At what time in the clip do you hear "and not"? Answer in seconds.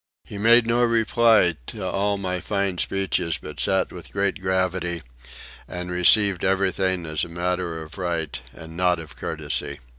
8.55-8.97